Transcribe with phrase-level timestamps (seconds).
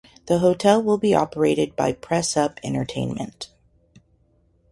[0.25, 3.51] The hotel will be operated by Press Up Entertainment.